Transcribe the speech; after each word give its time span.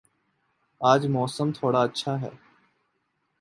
آج 0.81 1.01
موسم 1.07 1.51
تھوڑا 1.51 1.81
اچھا 1.81 2.13
ہے 2.21 2.29